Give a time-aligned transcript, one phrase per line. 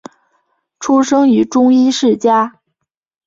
[0.79, 2.59] 出生于中医世家。